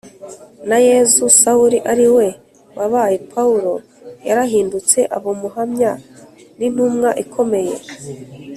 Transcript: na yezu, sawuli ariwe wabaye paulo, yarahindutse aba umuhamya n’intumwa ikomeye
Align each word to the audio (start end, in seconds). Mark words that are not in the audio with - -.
na 0.69 0.77
yezu, 0.87 1.23
sawuli 1.41 1.77
ariwe 1.91 2.27
wabaye 2.77 3.17
paulo, 3.33 3.73
yarahindutse 4.27 4.99
aba 5.15 5.27
umuhamya 5.35 5.91
n’intumwa 6.57 7.09
ikomeye 7.23 7.75